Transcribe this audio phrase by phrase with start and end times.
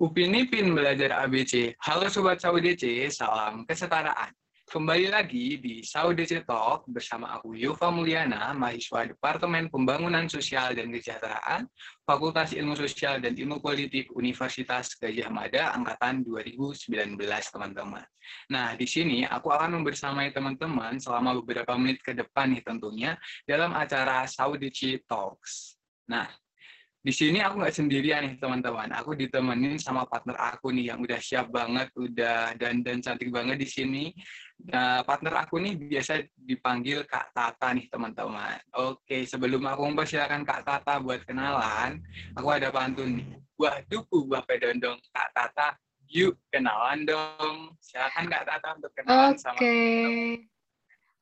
[0.00, 1.76] Upin Ipin belajar ABC.
[1.76, 4.32] Halo Sobat SauDC, salam kesetaraan.
[4.64, 11.68] Kembali lagi di SauDC Talk bersama aku Yuva Mulyana, mahasiswa Departemen Pembangunan Sosial dan Kesejahteraan,
[12.00, 17.20] Fakultas Ilmu Sosial dan Ilmu Politik Universitas Gajah Mada Angkatan 2019,
[17.52, 18.08] teman-teman.
[18.48, 23.76] Nah, di sini aku akan membersamai teman-teman selama beberapa menit ke depan nih tentunya dalam
[23.76, 25.76] acara SauDC Talks.
[26.08, 26.24] Nah,
[27.00, 28.92] di sini aku nggak sendirian nih teman-teman.
[29.00, 33.56] Aku ditemenin sama partner aku nih yang udah siap banget, udah dan dan cantik banget
[33.56, 34.04] di sini.
[34.68, 38.60] Nah, partner aku nih biasa dipanggil Kak Tata nih teman-teman.
[38.76, 42.04] Oke, sebelum aku mempersilakan Kak Tata buat kenalan,
[42.36, 43.28] aku ada pantun nih.
[43.56, 45.80] Wah, duku, wah pedondong Kak Tata.
[46.12, 47.72] Yuk kenalan dong.
[47.80, 49.40] Silakan Kak Tata untuk kenalan okay.
[49.40, 49.60] sama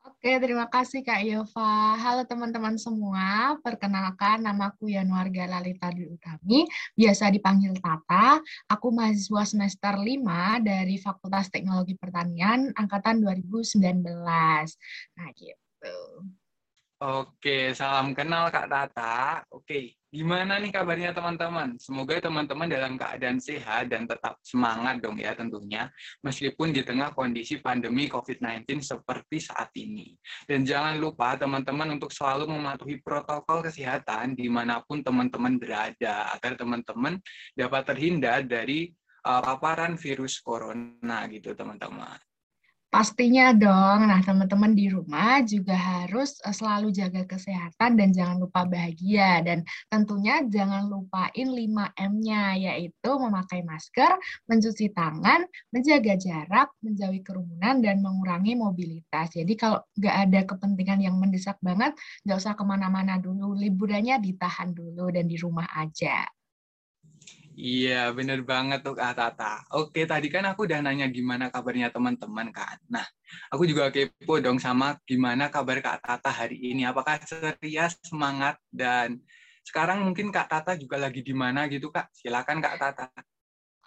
[0.09, 1.93] Oke, terima kasih Kak Yova.
[1.93, 6.65] Halo teman-teman semua, perkenalkan namaku Yanuarga Lalita Dwi Utami,
[6.97, 8.41] biasa dipanggil Tata.
[8.73, 14.01] Aku mahasiswa semester 5 dari Fakultas Teknologi Pertanian angkatan 2019.
[15.13, 15.97] Nah, gitu.
[17.05, 19.45] Oke, salam kenal Kak Tata.
[19.53, 21.77] Oke, Gimana nih kabarnya teman-teman?
[21.77, 25.85] Semoga teman-teman dalam keadaan sehat dan tetap semangat dong ya tentunya,
[26.25, 30.17] meskipun di tengah kondisi pandemi COVID-19 seperti saat ini.
[30.49, 36.57] Dan jangan lupa teman-teman untuk selalu mematuhi protokol kesehatan di mana pun teman-teman berada, agar
[36.57, 37.21] teman-teman
[37.53, 38.89] dapat terhindar dari
[39.29, 42.17] uh, paparan virus corona gitu teman-teman.
[42.89, 44.09] Pastinya dong.
[44.09, 49.45] Nah, teman-teman di rumah juga harus eh, selalu jaga kesehatan dan jangan lupa bahagia.
[49.45, 49.61] Dan
[49.93, 54.17] tentunya jangan lupain 5M-nya, yaitu memakai masker,
[54.49, 59.37] mencuci tangan, menjaga jarak, menjauhi kerumunan, dan mengurangi mobilitas.
[59.37, 61.93] Jadi kalau nggak ada kepentingan yang mendesak banget,
[62.25, 63.53] nggak usah ke mana-mana dulu.
[63.53, 66.25] Liburannya ditahan dulu dan di rumah aja.
[67.59, 69.43] Iya, bener banget tuh Kak Tata.
[69.75, 72.77] Oke, tadi kan aku udah nanya gimana kabarnya teman-teman kan.
[72.93, 73.03] Nah,
[73.51, 76.81] aku juga kepo dong sama gimana kabar Kak Tata hari ini.
[76.87, 79.19] Apakah ceria, semangat, dan
[79.67, 82.07] sekarang mungkin Kak Tata juga lagi di mana gitu Kak?
[82.15, 83.05] Silakan Kak Tata.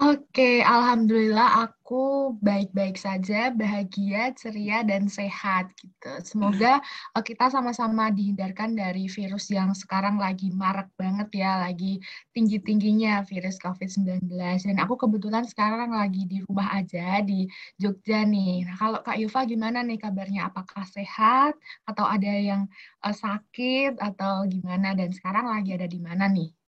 [0.00, 6.12] Oke, alhamdulillah aku baik-baik saja, bahagia, ceria, dan sehat gitu.
[6.25, 6.80] Semoga
[7.12, 12.00] uh, kita sama-sama dihindarkan dari virus yang sekarang lagi marak banget ya, lagi
[12.32, 14.32] tinggi-tingginya virus COVID-19.
[14.64, 17.44] Dan aku kebetulan sekarang lagi di rumah aja di
[17.76, 18.64] Jogja nih.
[18.64, 20.48] Nah, kalau Kak Yuva gimana nih kabarnya?
[20.48, 21.53] Apakah sehat
[21.84, 22.64] atau ada yang
[23.04, 24.97] uh, sakit atau gimana?
[24.97, 26.62] Dan sekarang lagi ada di mana nih?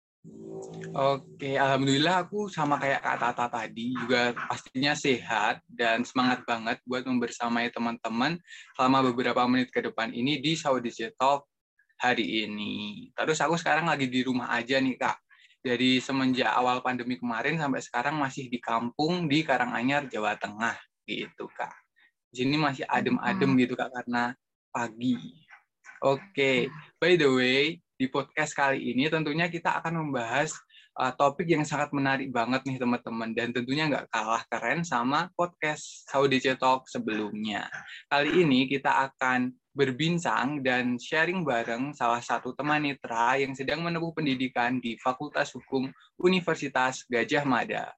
[0.94, 7.02] Oke, alhamdulillah aku sama kayak Kak Tata tadi juga pastinya sehat dan semangat banget buat
[7.02, 8.38] membersamai teman-teman
[8.78, 11.50] selama beberapa menit ke depan ini di Saudi Talk
[11.98, 13.10] hari ini.
[13.10, 15.18] Terus aku sekarang lagi di rumah aja nih Kak.
[15.64, 20.78] Dari semenjak awal pandemi kemarin sampai sekarang masih di kampung di Karanganyar, Jawa Tengah
[21.10, 21.74] gitu Kak.
[22.30, 24.30] Di sini masih adem-adem gitu Kak karena
[24.70, 25.18] pagi.
[26.04, 26.70] Oke,
[27.00, 30.52] by the way, di podcast kali ini tentunya kita akan membahas
[31.00, 36.04] uh, topik yang sangat menarik banget nih teman-teman dan tentunya nggak kalah keren sama podcast
[36.12, 37.64] Saudi Talk sebelumnya.
[38.12, 44.12] Kali ini kita akan berbincang dan sharing bareng salah satu teman mitra yang sedang menempuh
[44.12, 45.88] pendidikan di Fakultas Hukum
[46.20, 47.88] Universitas Gajah Mada.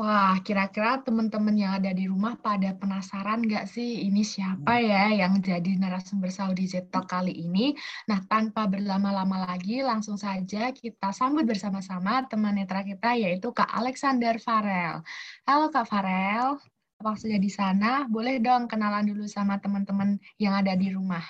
[0.00, 5.44] Wah, kira-kira teman-teman yang ada di rumah pada penasaran nggak sih ini siapa ya yang
[5.44, 7.76] jadi narasumber Saudi Zetok kali ini?
[8.08, 14.40] Nah, tanpa berlama-lama lagi, langsung saja kita sambut bersama-sama teman netra kita yaitu Kak Alexander
[14.40, 15.04] Farel.
[15.44, 16.56] Halo Kak Farel,
[16.96, 18.08] apa sudah di sana?
[18.08, 21.28] Boleh dong kenalan dulu sama teman-teman yang ada di rumah.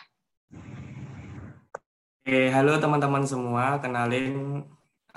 [2.22, 4.62] Oke, halo teman-teman semua, kenalin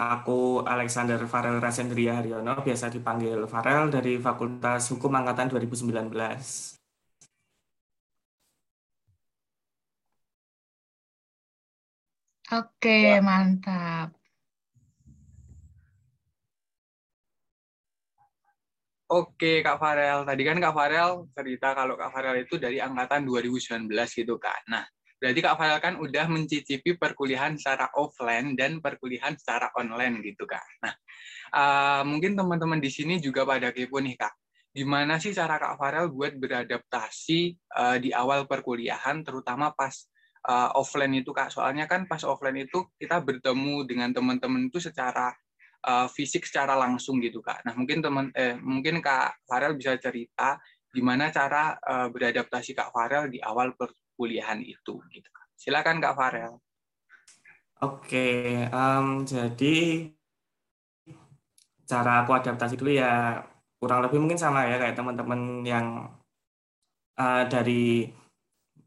[0.03, 6.75] Aku Alexander Farel Rasendria Haryono, biasa dipanggil Farel dari Fakultas Hukum Angkatan 2019.
[12.51, 14.11] Oke, mantap.
[19.13, 20.25] Oke, Kak Farel.
[20.25, 23.87] Tadi kan Kak Farel cerita kalau Kak Farel itu dari angkatan 2019
[24.19, 24.65] gitu, Kak.
[24.73, 24.83] Nah,
[25.23, 30.83] Berarti Kak Farel kan udah mencicipi perkuliahan secara offline dan perkuliahan secara online gitu Kak.
[30.83, 30.91] Nah,
[31.55, 34.35] uh, mungkin teman-teman di sini juga pada kepo nih Kak.
[34.75, 39.95] Gimana sih cara Kak Farel buat beradaptasi uh, di awal perkuliahan, terutama pas
[40.43, 41.55] uh, offline itu Kak?
[41.55, 45.31] Soalnya kan pas offline itu kita bertemu dengan teman-teman itu secara
[45.87, 47.63] uh, fisik, secara langsung gitu Kak.
[47.63, 50.59] Nah, mungkin teman, eh, mungkin Kak Farel bisa cerita
[50.93, 55.29] gimana cara uh, beradaptasi Kak Farel di awal per kuliahan itu gitu.
[55.57, 56.59] Silakan Kak Farel.
[57.83, 60.07] Oke, um, jadi
[61.83, 63.43] cara aku adaptasi dulu ya
[63.83, 66.07] kurang lebih mungkin sama ya kayak teman-teman yang
[67.19, 68.07] uh, dari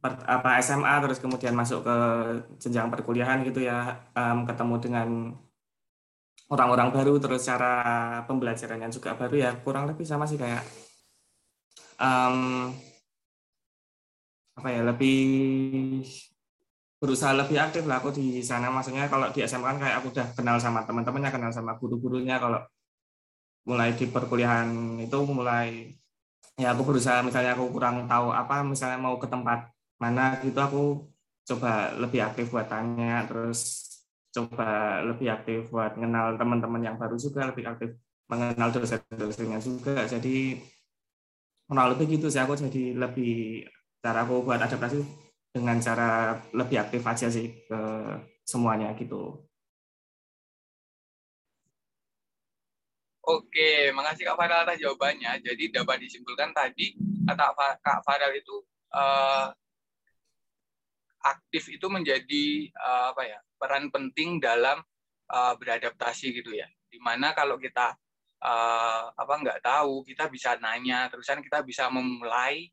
[0.00, 1.96] per, apa SMA terus kemudian masuk ke
[2.56, 5.08] jenjang perkuliahan gitu ya um, ketemu dengan
[6.48, 7.82] orang-orang baru terus cara
[8.24, 10.62] pembelajarannya juga baru ya kurang lebih sama sih kayak
[12.00, 12.70] um,
[14.56, 15.20] apa ya lebih
[16.96, 18.72] berusaha lebih aktif lah aku di sana.
[18.72, 22.40] Maksudnya kalau di SMA kan kayak aku udah kenal sama teman-temannya kenal sama guru-gurunya.
[22.40, 22.60] Kalau
[23.68, 25.92] mulai di perkuliahan itu mulai
[26.56, 29.68] ya aku berusaha misalnya aku kurang tahu apa misalnya mau ke tempat
[30.00, 30.82] mana gitu aku
[31.46, 33.84] coba lebih aktif buat tanya terus
[34.32, 37.90] coba lebih aktif buat kenal teman-teman yang baru juga lebih aktif
[38.26, 40.06] mengenal dosen-dosennya juga.
[40.06, 40.58] Jadi
[41.66, 43.66] kurang lebih gitu sih aku jadi lebih
[44.02, 45.00] cara aku buat adaptasi
[45.50, 47.80] dengan cara lebih aktif aja sih ke
[48.44, 49.46] semuanya gitu.
[53.26, 55.42] Oke, makasih Kak Farel atas jawabannya.
[55.42, 56.94] Jadi dapat disimpulkan tadi
[57.26, 58.62] kata Kak Farel itu
[58.94, 59.50] uh,
[61.26, 64.78] aktif itu menjadi uh, apa ya peran penting dalam
[65.26, 66.70] uh, beradaptasi gitu ya.
[66.86, 67.98] Di mana kalau kita
[68.46, 72.70] uh, apa nggak tahu kita bisa nanya, terusan kita bisa memulai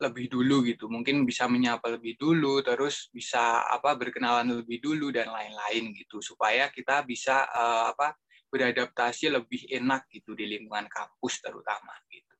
[0.00, 5.28] lebih dulu gitu mungkin bisa menyapa lebih dulu terus bisa apa berkenalan lebih dulu dan
[5.28, 8.16] lain-lain gitu supaya kita bisa uh, apa
[8.50, 12.34] beradaptasi lebih enak gitu di lingkungan kampus terutama gitu.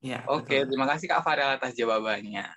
[0.00, 0.72] Ya, Oke, betul.
[0.72, 2.48] terima kasih Kak Farel atas jawabannya.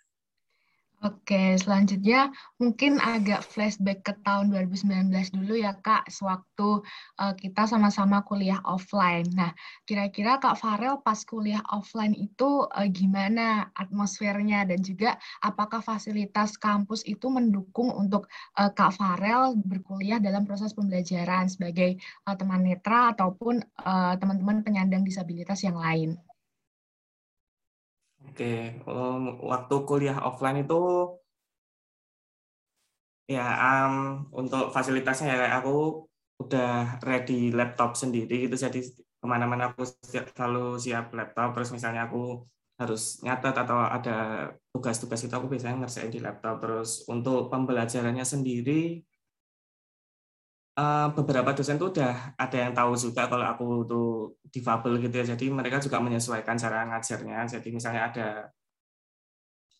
[1.04, 2.32] Oke, selanjutnya
[2.64, 6.80] mungkin agak flashback ke tahun 2019 dulu ya Kak, sewaktu
[7.20, 9.28] uh, kita sama-sama kuliah offline.
[9.36, 9.52] Nah,
[9.84, 17.04] kira-kira Kak Farel pas kuliah offline itu uh, gimana atmosfernya dan juga apakah fasilitas kampus
[17.04, 22.00] itu mendukung untuk uh, Kak Farel berkuliah dalam proses pembelajaran sebagai
[22.32, 23.60] uh, teman netra ataupun
[24.24, 26.16] teman-teman uh, penyandang disabilitas yang lain?
[28.28, 28.80] Oke,
[29.52, 30.75] waktu kuliah offline itu
[33.34, 33.96] ya um,
[34.36, 35.72] untuk fasilitasnya ya aku
[36.44, 38.56] udah ready laptop sendiri gitu.
[38.66, 38.80] Jadi
[39.20, 39.84] ke mana-mana aku
[40.36, 41.56] selalu siap laptop.
[41.56, 42.44] Terus misalnya aku
[42.81, 46.56] harus nyatet atau ada tugas-tugas itu aku biasanya ngerjain di laptop.
[46.64, 49.00] Terus untuk pembelajarannya sendiri
[51.14, 54.08] beberapa dosen tuh udah ada yang tahu juga kalau aku tuh
[54.50, 57.46] difabel gitu ya, jadi mereka juga menyesuaikan cara ngajarnya.
[57.46, 58.28] Jadi misalnya ada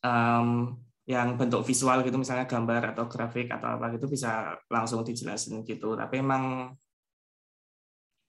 [0.06, 0.78] um,
[1.10, 5.98] yang bentuk visual gitu, misalnya gambar atau grafik atau apa gitu bisa langsung dijelasin gitu.
[5.98, 6.78] Tapi emang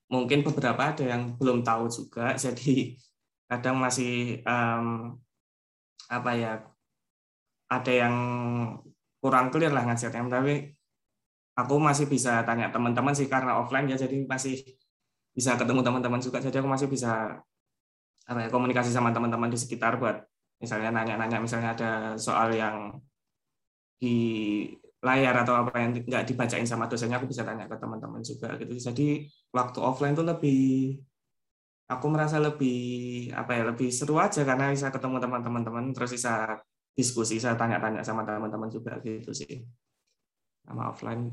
[0.09, 2.97] mungkin beberapa ada yang belum tahu juga, jadi
[3.45, 5.21] kadang masih um,
[6.09, 6.53] apa ya
[7.69, 8.17] ada yang
[9.21, 10.33] kurang clear lah ngajarnya.
[10.33, 10.84] Tapi
[11.55, 14.59] aku masih bisa tanya teman-teman sih karena offline ya jadi masih
[15.35, 16.39] bisa ketemu teman-teman juga.
[16.39, 17.39] Jadi aku masih bisa
[18.31, 20.23] ya, komunikasi sama teman-teman di sekitar buat
[20.63, 22.97] misalnya nanya-nanya misalnya ada soal yang
[23.99, 24.17] di
[25.05, 28.75] layar atau apa yang nggak dibacain sama dosennya aku bisa tanya ke teman-teman juga gitu.
[28.79, 30.97] Jadi waktu offline tuh lebih
[31.85, 36.57] aku merasa lebih apa ya lebih seru aja karena bisa ketemu teman-teman terus bisa
[36.97, 39.61] diskusi saya tanya-tanya sama teman-teman juga gitu sih
[40.65, 41.31] sama offline.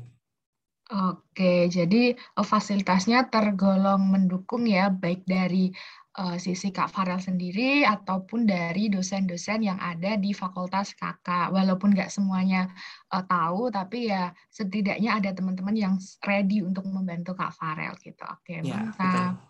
[0.92, 5.72] Oke, jadi uh, fasilitasnya tergolong mendukung ya, baik dari
[6.20, 11.48] uh, sisi Kak Farel sendiri ataupun dari dosen-dosen yang ada di fakultas Kakak.
[11.48, 12.68] Walaupun nggak semuanya
[13.08, 15.94] uh, tahu, tapi ya setidaknya ada teman-teman yang
[16.28, 18.24] ready untuk membantu Kak Farel gitu.
[18.28, 19.48] Oke, ya, mantap.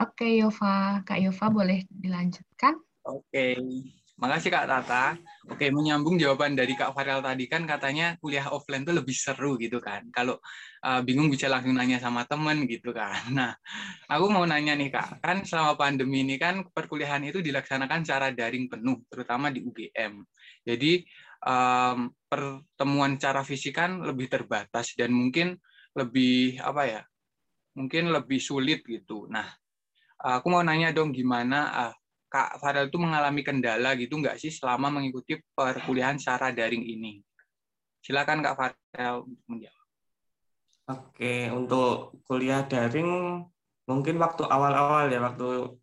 [0.00, 1.04] Oke, Yova.
[1.04, 2.78] Kak Yova boleh dilanjutkan?
[3.04, 3.58] Oke.
[4.18, 5.14] Makasih Kak Tata.
[5.46, 9.78] Oke, menyambung jawaban dari Kak Farel tadi kan katanya kuliah offline tuh lebih seru gitu
[9.78, 10.10] kan.
[10.10, 10.42] Kalau
[10.82, 13.14] uh, bingung bisa langsung nanya sama temen gitu kan.
[13.38, 13.54] Nah,
[14.10, 18.66] aku mau nanya nih Kak, kan selama pandemi ini kan perkuliahan itu dilaksanakan secara daring
[18.66, 20.26] penuh, terutama di UGM.
[20.66, 21.06] Jadi
[21.46, 25.54] um, pertemuan secara fisik kan lebih terbatas dan mungkin
[25.94, 27.02] lebih apa ya?
[27.78, 29.30] Mungkin lebih sulit gitu.
[29.30, 29.46] Nah,
[30.18, 31.94] aku mau nanya dong gimana uh,
[32.28, 37.24] Kak Farel itu mengalami kendala gitu nggak sih selama mengikuti perkuliahan secara daring ini?
[38.04, 39.86] Silakan Kak Farel menjawab.
[40.88, 43.40] Oke, untuk kuliah daring
[43.88, 45.76] mungkin waktu awal-awal ya waktu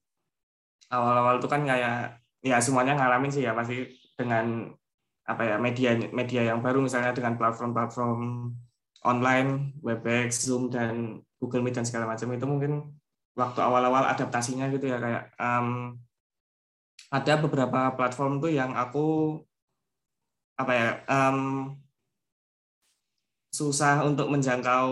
[0.93, 4.69] awal-awal itu kan kayak ya semuanya ngalamin sih ya pasti dengan
[5.25, 8.53] apa ya media media yang baru misalnya dengan platform-platform
[9.05, 12.71] online, Webex, Zoom dan Google Meet dan segala macam itu mungkin
[13.37, 15.97] waktu awal-awal adaptasinya gitu ya kayak um,
[17.13, 19.39] ada beberapa platform tuh yang aku
[20.55, 21.71] apa ya um,
[23.51, 24.87] susah untuk menjangkau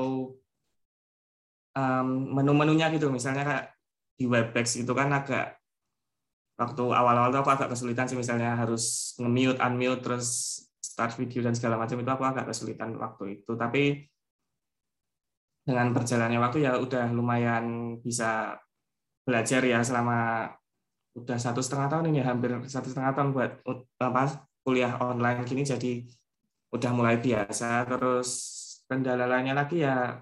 [1.76, 3.66] um, menu-menunya gitu misalnya kayak
[4.16, 5.58] di Webex itu kan agak
[6.54, 10.28] waktu awal-awal tuh aku agak kesulitan sih misalnya harus nge-mute, unmute, terus
[10.78, 13.52] start video dan segala macam itu aku agak kesulitan waktu itu.
[13.58, 14.06] Tapi
[15.66, 18.60] dengan perjalannya waktu ya udah lumayan bisa
[19.24, 20.52] belajar ya selama
[21.14, 23.52] udah satu setengah tahun ini hampir satu setengah tahun buat
[24.02, 26.04] apa kuliah online gini jadi
[26.74, 27.86] udah mulai biasa.
[27.86, 28.30] Terus
[28.90, 30.20] kendala lagi ya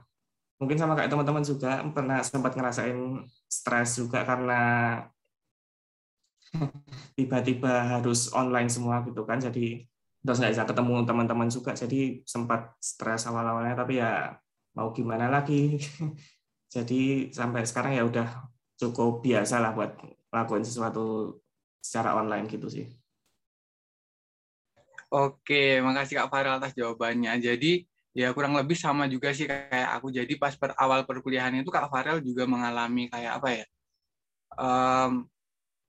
[0.62, 4.62] mungkin sama kayak teman-teman juga pernah sempat ngerasain stres juga karena
[7.18, 9.82] tiba-tiba harus online semua gitu kan jadi
[10.22, 14.38] terus nggak bisa ketemu teman-teman juga jadi sempat stres awal-awalnya tapi ya
[14.76, 15.80] mau gimana lagi.
[16.74, 18.28] Jadi sampai sekarang ya udah
[18.80, 19.92] cukup biasa lah buat
[20.32, 21.38] lakuin sesuatu
[21.84, 22.88] secara online gitu sih.
[25.12, 27.36] Oke, makasih Kak Farel atas jawabannya.
[27.44, 31.72] Jadi ya kurang lebih sama juga sih kayak aku jadi pas per awal perkuliahan itu
[31.72, 33.66] Kak Farel juga mengalami kayak apa ya
[34.60, 35.24] um,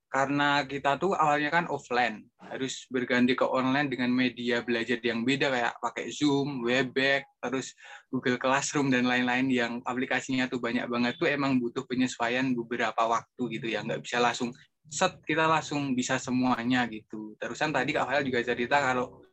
[0.06, 5.48] karena kita tuh awalnya kan offline harus berganti ke online dengan media belajar yang beda
[5.48, 7.72] kayak pakai Zoom, Webex, terus
[8.12, 13.42] Google Classroom dan lain-lain yang aplikasinya tuh banyak banget tuh emang butuh penyesuaian beberapa waktu
[13.56, 14.52] gitu ya nggak bisa langsung
[14.92, 17.32] set kita langsung bisa semuanya gitu.
[17.40, 19.24] Terusan tadi Kak Farel juga cerita kalau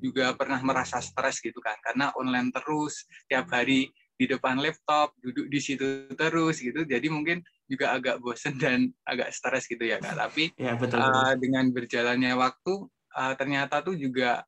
[0.00, 5.52] juga pernah merasa stres gitu kan karena online terus tiap hari di depan laptop duduk
[5.52, 10.14] di situ terus gitu jadi mungkin juga agak bosen dan agak stres gitu ya kak
[10.16, 11.22] tapi ya, betul, betul.
[11.22, 12.74] Uh, dengan berjalannya waktu
[13.18, 14.46] uh, ternyata tuh juga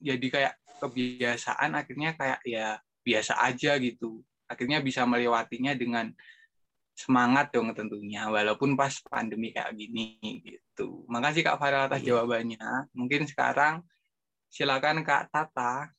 [0.00, 6.12] jadi kayak kebiasaan akhirnya kayak ya biasa aja gitu akhirnya bisa melewatinya dengan
[6.96, 12.16] semangat dong tentunya walaupun pas pandemi kayak gini gitu makasih kak Farel atas iya.
[12.16, 13.84] jawabannya mungkin sekarang
[14.50, 15.90] Silakan Kak Tata.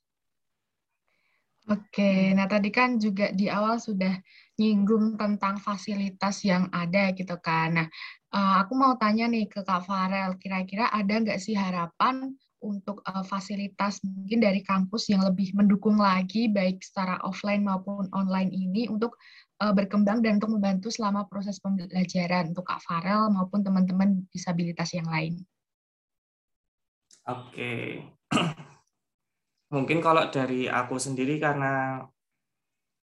[1.67, 4.15] Oke, nah tadi kan juga di awal sudah
[4.57, 7.77] nyinggung tentang fasilitas yang ada gitu kan.
[7.77, 7.87] Nah,
[8.33, 13.21] eh, aku mau tanya nih ke Kak Farel, kira-kira ada nggak sih harapan untuk uh,
[13.21, 19.17] fasilitas mungkin dari kampus yang lebih mendukung lagi baik secara offline maupun online ini untuk
[19.61, 25.05] uh, berkembang dan untuk membantu selama proses pembelajaran untuk Kak Farel maupun teman-teman disabilitas yang
[25.05, 25.45] lain.
[27.27, 28.01] Oke,
[29.75, 32.01] mungkin kalau dari aku sendiri karena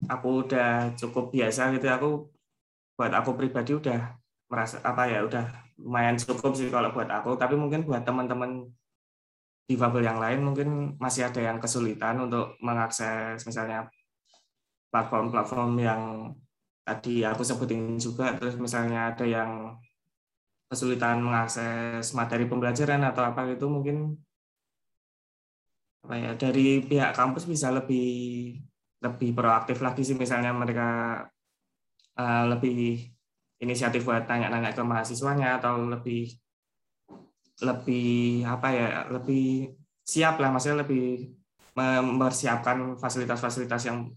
[0.09, 2.11] aku udah cukup biasa gitu aku
[2.95, 4.15] buat aku pribadi udah
[4.47, 5.45] merasa apa ya udah
[5.83, 7.35] lumayan cukup sih kalau buat aku.
[7.35, 8.71] Tapi mungkin buat teman-teman
[9.65, 10.69] difabel yang lain mungkin
[11.01, 13.89] masih ada yang kesulitan untuk mengakses misalnya
[14.93, 16.03] platform-platform yang
[16.87, 18.37] tadi aku sebutin juga.
[18.39, 19.75] Terus misalnya ada yang
[20.71, 24.19] kesulitan mengakses materi pembelajaran atau apa gitu mungkin
[26.05, 28.61] apa ya dari pihak kampus bisa lebih
[29.05, 30.89] lebih proaktif lagi sih misalnya mereka
[32.17, 33.05] uh, lebih
[33.61, 36.33] inisiatif buat tanya-nanya ke mahasiswanya atau lebih
[37.63, 41.31] lebih apa ya lebih siap lah maksudnya lebih
[41.75, 44.11] mempersiapkan fasilitas-fasilitas yang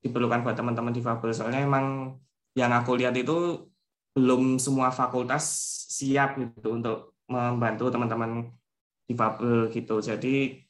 [0.00, 1.32] diperlukan buat teman-teman difabel.
[1.32, 2.16] Soalnya emang
[2.56, 3.68] yang aku lihat itu
[4.16, 5.44] belum semua fakultas
[5.90, 8.52] siap gitu untuk membantu teman-teman
[9.04, 10.00] difabel gitu.
[10.00, 10.64] Jadi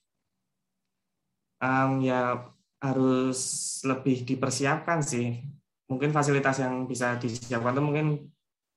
[1.63, 2.51] um, ya
[2.85, 3.41] harus
[3.89, 5.41] lebih dipersiapkan sih.
[5.89, 8.07] Mungkin fasilitas yang bisa disiapkan itu mungkin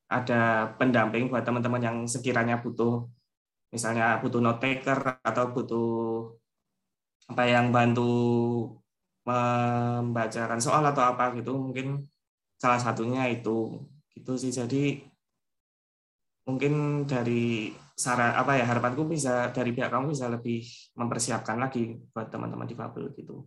[0.07, 3.03] ada pendamping buat teman-teman yang sekiranya butuh,
[3.75, 5.91] misalnya butuh note taker atau butuh
[7.27, 8.07] apa yang bantu
[9.27, 12.07] membacakan soal atau apa gitu mungkin
[12.55, 13.83] salah satunya itu
[14.15, 15.03] gitu sih jadi
[16.47, 20.63] mungkin dari saran apa ya harapanku bisa dari pihak kamu bisa lebih
[20.95, 23.43] mempersiapkan lagi buat teman-teman difabel gitu.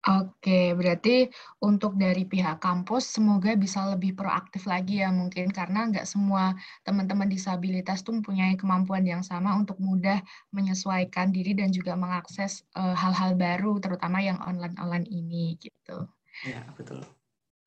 [0.00, 1.28] Oke, berarti
[1.60, 6.56] untuk dari pihak kampus semoga bisa lebih proaktif lagi ya mungkin karena nggak semua
[6.88, 10.24] teman-teman disabilitas tuh mempunyai kemampuan yang sama untuk mudah
[10.56, 16.08] menyesuaikan diri dan juga mengakses eh, hal-hal uh, baru terutama yang online-online ini gitu.
[16.48, 17.04] Ya betul.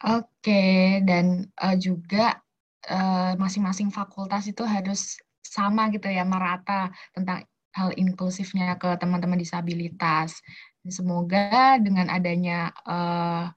[0.02, 2.44] Oke, dan uh, juga
[2.84, 10.44] Eh, masing-masing fakultas itu harus sama gitu ya merata tentang hal inklusifnya ke teman-teman disabilitas.
[10.84, 13.48] Semoga dengan adanya uh,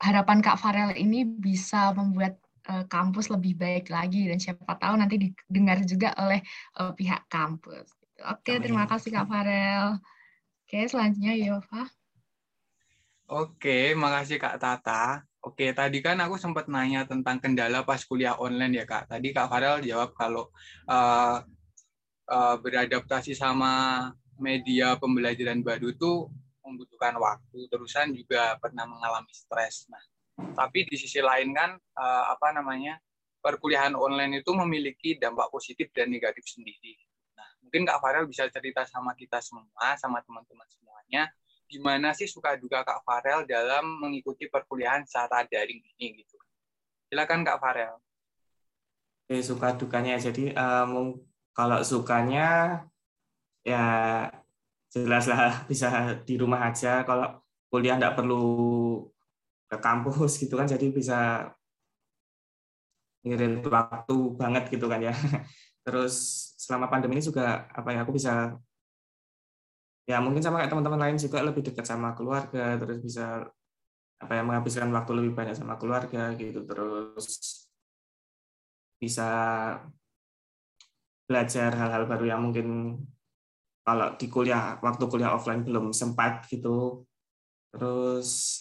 [0.00, 2.40] harapan Kak Farel ini bisa membuat
[2.72, 6.40] uh, kampus lebih baik lagi dan siapa tahu nanti didengar juga oleh
[6.80, 7.92] uh, pihak kampus.
[8.32, 10.00] Oke, terima kasih Kak Farel.
[10.64, 11.84] Oke, selanjutnya Yova.
[13.28, 15.20] Oke, makasih Kak Tata.
[15.42, 19.10] Oke, tadi kan aku sempat nanya tentang kendala pas kuliah online ya kak.
[19.10, 20.54] Tadi kak Farel jawab kalau
[20.86, 21.42] uh,
[22.30, 24.06] uh, beradaptasi sama
[24.38, 26.28] media pembelajaran baru itu
[26.62, 29.90] membutuhkan waktu, terusan juga pernah mengalami stres.
[29.90, 30.02] Nah,
[30.54, 32.96] tapi di sisi lain kan uh, apa namanya
[33.42, 36.94] perkuliahan online itu memiliki dampak positif dan negatif sendiri.
[37.34, 41.26] Nah, mungkin Kak Farel bisa cerita sama kita semua, sama teman-teman semuanya,
[41.66, 46.38] gimana sih suka duka Kak Farel dalam mengikuti perkuliahan secara daring ini gitu.
[47.10, 47.98] Silakan Kak Farel.
[49.26, 50.20] Oke, suka dukanya.
[50.20, 51.18] Jadi um,
[51.56, 52.80] kalau sukanya
[53.62, 53.82] ya
[54.92, 57.02] jelas lah bisa di rumah aja.
[57.06, 57.40] Kalau
[57.72, 58.44] kuliah nggak perlu
[59.70, 61.48] ke kampus gitu kan, jadi bisa
[63.22, 65.14] ngirim waktu banget gitu kan ya.
[65.86, 66.14] Terus
[66.62, 68.54] selama pandemi ini juga apa ya aku bisa
[70.06, 73.46] ya mungkin sama kayak teman-teman lain juga lebih dekat sama keluarga, terus bisa
[74.22, 77.26] apa ya menghabiskan waktu lebih banyak sama keluarga gitu, terus
[78.98, 79.30] bisa
[81.26, 82.98] belajar hal-hal baru yang mungkin
[83.82, 87.02] kalau di kuliah waktu kuliah offline belum sempat gitu.
[87.74, 88.60] Terus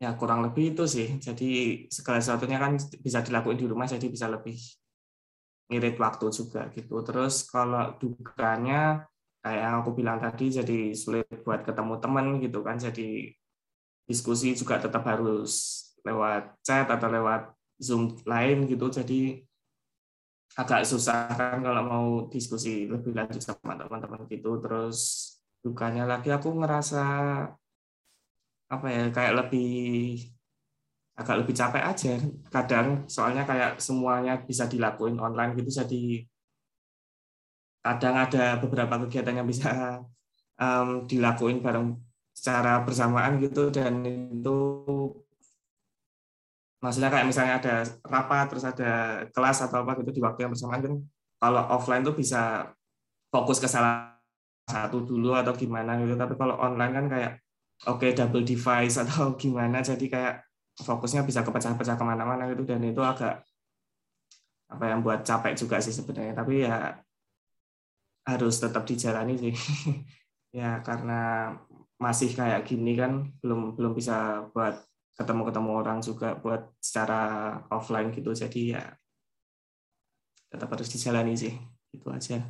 [0.00, 1.20] ya kurang lebih itu sih.
[1.20, 4.56] Jadi segala sesuatunya kan bisa dilakukan di rumah jadi bisa lebih
[5.68, 7.00] ngirit waktu juga gitu.
[7.04, 9.04] Terus kalau dukanya
[9.44, 12.76] kayak yang aku bilang tadi jadi sulit buat ketemu teman gitu kan.
[12.80, 13.32] Jadi
[14.04, 18.88] diskusi juga tetap harus lewat chat atau lewat zoom lain gitu.
[18.88, 19.44] Jadi
[20.54, 24.62] agak susah kan kalau mau diskusi lebih lanjut sama teman-teman gitu.
[24.62, 24.98] Terus
[25.64, 27.04] dukanya lagi aku ngerasa
[28.70, 29.72] apa ya kayak lebih
[31.18, 32.12] agak lebih capek aja.
[32.54, 36.22] Kadang soalnya kayak semuanya bisa dilakuin online gitu jadi
[37.84, 40.00] kadang ada beberapa kegiatan yang bisa
[40.56, 41.98] um, dilakuin bareng
[42.30, 43.74] secara bersamaan gitu.
[43.74, 44.56] Dan itu
[46.84, 50.84] maksudnya kayak misalnya ada rapat terus ada kelas atau apa gitu di waktu yang bersamaan
[50.84, 50.94] kan
[51.40, 52.68] kalau offline tuh bisa
[53.32, 54.14] fokus ke salah
[54.64, 56.16] satu dulu atau gimana gitu.
[56.16, 57.32] Tapi kalau online kan kayak
[57.90, 60.34] oke okay, double device atau gimana jadi kayak
[60.74, 62.64] fokusnya bisa kepecah-pecah ke mana-mana gitu.
[62.64, 63.44] Dan itu agak
[64.72, 66.32] apa yang buat capek juga sih sebenarnya.
[66.32, 66.96] Tapi ya
[68.24, 69.54] harus tetap dijalani sih.
[70.54, 71.50] Ya karena
[71.98, 77.20] masih kayak gini kan belum belum bisa buat ketemu-ketemu orang juga buat secara
[77.70, 78.30] offline gitu.
[78.34, 78.82] Jadi ya
[80.50, 81.54] tetap harus dijalani sih.
[81.94, 82.42] Itu aja.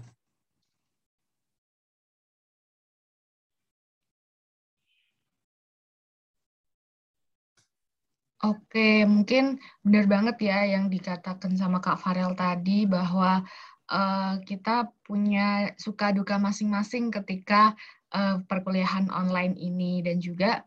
[8.44, 13.40] Oke, mungkin benar banget ya yang dikatakan sama Kak Farel tadi bahwa
[13.88, 17.72] uh, kita punya suka duka masing-masing ketika
[18.12, 20.04] uh, perkuliahan online ini.
[20.04, 20.60] Dan juga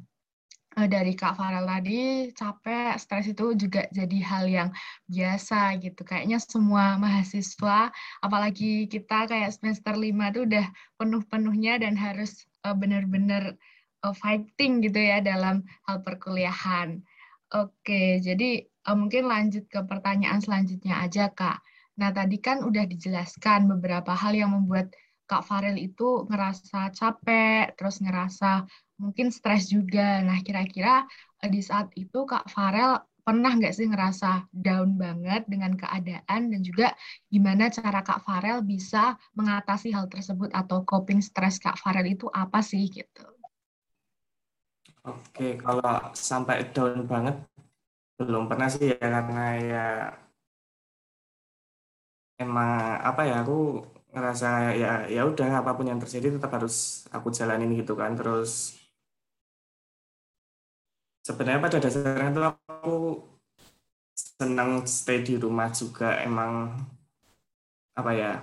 [0.85, 4.69] dari Kak Farel tadi capek, stres itu juga jadi hal yang
[5.09, 6.05] biasa gitu.
[6.05, 7.89] Kayaknya semua mahasiswa,
[8.21, 10.65] apalagi kita kayak semester 5 itu udah
[11.01, 13.57] penuh-penuhnya dan harus uh, benar-benar
[14.05, 17.01] uh, fighting gitu ya dalam hal perkuliahan.
[17.57, 21.65] Oke, jadi mungkin lanjut ke pertanyaan selanjutnya aja, Kak.
[21.97, 24.93] Nah, tadi kan udah dijelaskan beberapa hal yang membuat
[25.25, 28.63] Kak Farel itu ngerasa capek, terus ngerasa
[28.97, 30.21] mungkin stres juga.
[30.25, 31.05] Nah, kira-kira
[31.41, 36.61] uh, di saat itu Kak Farel pernah nggak sih ngerasa down banget dengan keadaan dan
[36.63, 36.95] juga
[37.27, 42.63] gimana cara Kak Farel bisa mengatasi hal tersebut atau coping stres Kak Farel itu apa
[42.63, 43.27] sih gitu?
[45.07, 47.35] Oke, kalau sampai down banget
[48.17, 49.85] belum pernah sih ya karena ya
[52.41, 57.29] emang apa ya aku ngerasa ya ya udah apa pun yang terjadi tetap harus aku
[57.29, 58.77] jalanin gitu kan terus
[61.27, 62.95] sebenarnya pada dasarnya tuh aku
[64.15, 66.15] senang stay di rumah juga.
[66.23, 66.71] Emang
[67.99, 68.39] apa ya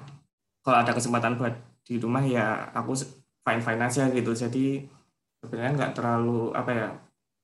[0.60, 1.54] kalau ada kesempatan buat
[1.86, 2.92] di rumah ya aku
[3.40, 4.36] fine fine aja gitu.
[4.36, 4.84] Jadi
[5.40, 6.88] sebenarnya nggak terlalu apa ya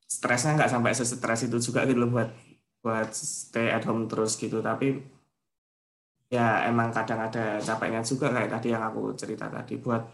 [0.05, 2.29] stresnya nggak sampai sestres itu juga gitu loh buat
[2.85, 4.61] buat stay at home terus gitu.
[4.61, 5.01] Tapi
[6.31, 9.81] ya emang kadang ada capeknya juga kayak tadi yang aku cerita tadi.
[9.81, 10.05] Buat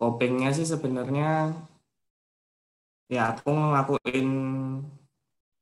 [0.00, 1.52] copingnya sih sebenarnya
[3.08, 4.28] ya aku ngelakuin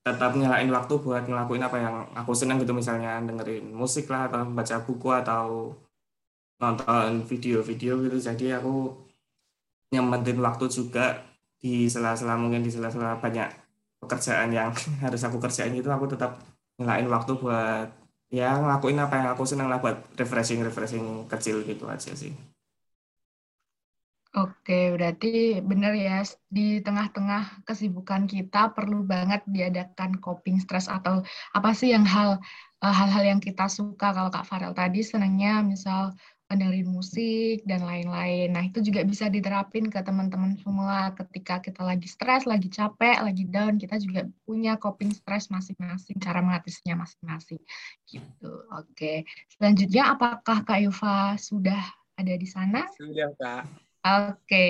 [0.07, 4.47] tetap nyalain waktu buat ngelakuin apa yang aku senang gitu misalnya dengerin musik lah atau
[4.47, 5.75] baca buku atau
[6.63, 8.95] nonton video-video gitu jadi aku
[9.91, 11.27] nyempetin waktu juga
[11.59, 13.49] di sela-sela mungkin di sela-sela banyak
[14.03, 14.71] pekerjaan yang
[15.05, 16.39] harus aku kerjain itu aku tetap
[16.79, 17.89] nyelain waktu buat
[18.31, 22.35] ya ngelakuin apa yang aku senang lah buat refreshing refreshing kecil gitu aja sih.
[24.37, 26.21] Oke, berarti benar ya
[26.53, 31.25] di tengah-tengah kesibukan kita perlu banget diadakan coping stress atau
[31.57, 32.37] apa sih yang hal
[32.85, 36.13] eh, hal-hal yang kita suka kalau Kak Farel tadi senangnya misal
[36.53, 38.55] dengerin musik dan lain-lain.
[38.55, 43.49] Nah, itu juga bisa diterapin ke teman-teman semua ketika kita lagi stres, lagi capek, lagi
[43.51, 47.59] down, kita juga punya coping stres masing-masing, cara mengatasinya masing-masing.
[48.07, 48.53] Gitu.
[48.79, 49.27] Oke.
[49.59, 51.83] Selanjutnya apakah Kak Yufa sudah
[52.15, 52.87] ada di sana?
[52.95, 53.86] Sudah, Kak.
[54.07, 54.67] Oke.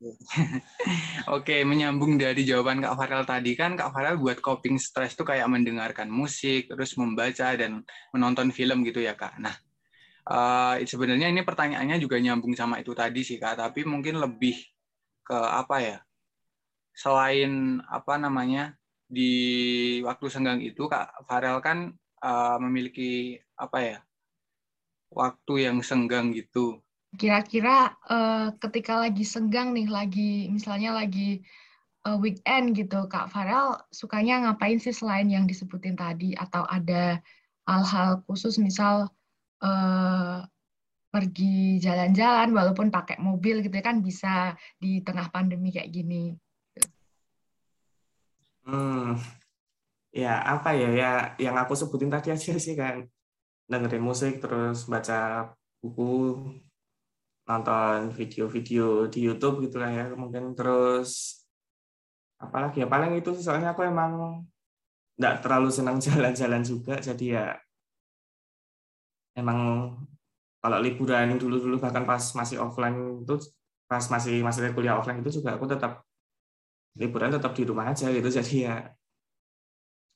[1.36, 5.48] Oke, menyambung dari jawaban Kak Farel tadi kan Kak Farel buat coping stres tuh kayak
[5.48, 9.40] mendengarkan musik, terus membaca dan menonton film gitu ya Kak.
[9.40, 9.56] Nah,
[10.28, 14.56] uh, sebenarnya ini pertanyaannya juga nyambung sama itu tadi sih kak tapi mungkin lebih
[15.24, 15.98] ke apa ya
[16.94, 21.92] selain apa namanya di waktu senggang itu kak Farel kan
[22.24, 23.98] uh, memiliki apa ya
[25.14, 26.83] waktu yang senggang gitu
[27.14, 31.42] kira-kira uh, ketika lagi senggang nih lagi misalnya lagi
[32.06, 37.18] uh, weekend gitu kak Farel sukanya ngapain sih selain yang disebutin tadi atau ada
[37.64, 39.08] hal-hal khusus misal
[39.64, 40.44] uh,
[41.14, 46.34] pergi jalan-jalan walaupun pakai mobil gitu kan bisa di tengah pandemi kayak gini.
[48.66, 49.14] Hmm,
[50.10, 53.06] ya apa ya ya yang aku sebutin tadi aja sih kan
[53.70, 55.52] dengerin musik terus baca
[55.84, 56.40] buku
[57.44, 61.44] nonton video-video di YouTube gitu lah ya mungkin terus
[62.40, 64.42] apalagi ya paling itu soalnya aku emang
[65.20, 67.46] nggak terlalu senang jalan-jalan juga jadi ya
[69.36, 69.92] emang
[70.64, 73.36] kalau liburan dulu-dulu bahkan pas masih offline itu
[73.84, 76.00] pas masih masih kuliah offline itu juga aku tetap
[76.96, 78.76] liburan tetap di rumah aja gitu jadi ya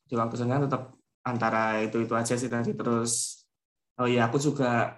[0.09, 3.45] di waktu senggang tetap antara itu itu aja sih tadi terus
[4.01, 4.97] oh iya aku juga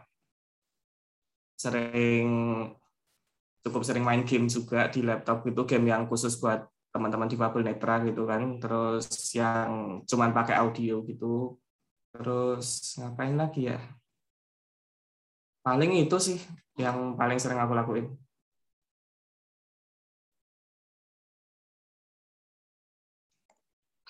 [1.63, 2.27] sering
[3.61, 7.63] cukup sering main game juga di laptop itu game yang khusus buat teman-teman di Fabel
[7.67, 8.43] Netra gitu kan.
[8.63, 11.61] Terus yang cuman pakai audio gitu.
[12.17, 13.79] Terus ngapain lagi ya?
[15.61, 16.39] Paling itu sih
[16.81, 18.07] yang paling sering aku lakuin.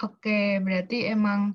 [0.00, 1.52] Oke, berarti emang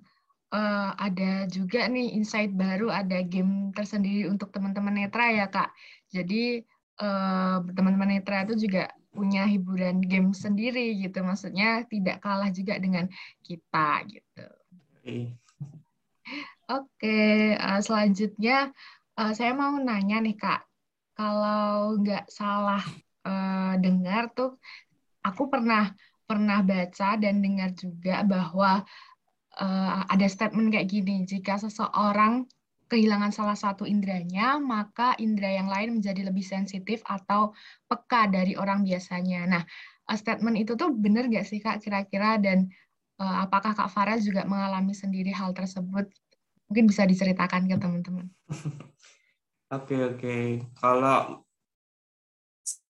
[0.56, 5.76] uh, ada juga nih insight baru, ada game tersendiri untuk teman-teman netra ya Kak.
[6.08, 6.64] Jadi
[7.04, 13.08] uh, teman-teman netra itu juga punya hiburan game sendiri gitu, maksudnya tidak kalah juga dengan
[13.44, 14.48] kita gitu.
[16.66, 18.72] Oke, uh, selanjutnya
[19.20, 20.64] uh, saya mau nanya nih Kak,
[21.16, 22.84] kalau nggak salah
[23.24, 24.60] uh, dengar tuh,
[25.24, 25.92] aku pernah
[26.26, 28.82] pernah baca dan dengar juga bahwa
[29.60, 32.48] uh, ada statement kayak gini, jika seseorang
[32.86, 37.56] kehilangan salah satu indranya, maka indera yang lain menjadi lebih sensitif atau
[37.90, 39.50] peka dari orang biasanya.
[39.50, 39.64] Nah,
[40.14, 42.70] statement itu tuh benar nggak sih Kak kira-kira dan
[43.18, 46.06] uh, apakah Kak Farah juga mengalami sendiri hal tersebut?
[46.70, 48.26] Mungkin bisa diceritakan ke teman-teman.
[49.74, 50.62] Oke, oke.
[50.78, 51.42] Kalau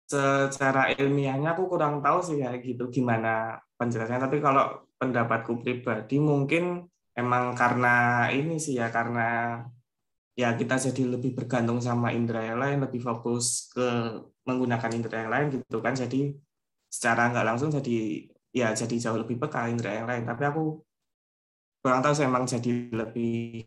[0.07, 4.23] secara ilmiahnya aku kurang tahu sih ya gitu gimana penjelasannya.
[4.23, 6.85] Tapi kalau pendapatku pribadi mungkin
[7.17, 9.59] emang karena ini sih ya karena
[10.37, 13.89] ya kita jadi lebih bergantung sama indera yang lain, lebih fokus ke
[14.45, 15.97] menggunakan indera yang lain gitu kan.
[15.97, 16.37] Jadi
[16.91, 20.25] secara nggak langsung jadi ya jadi jauh lebih peka indera yang lain.
[20.29, 20.65] Tapi aku
[21.81, 23.65] kurang tahu sih emang jadi lebih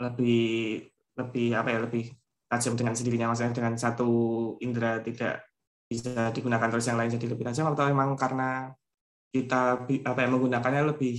[0.00, 0.48] lebih
[1.20, 2.04] lebih apa ya lebih
[2.48, 4.10] tajam dengan sendirinya maksudnya dengan satu
[4.64, 5.44] indera tidak
[5.84, 8.72] bisa digunakan terus yang lain jadi lebih tajam atau memang karena
[9.30, 11.18] kita apa yang menggunakannya lebih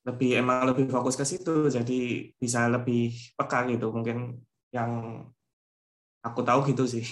[0.00, 4.42] lebih emang lebih fokus ke situ jadi bisa lebih peka gitu mungkin
[4.74, 5.22] yang
[6.24, 7.04] aku tahu gitu sih.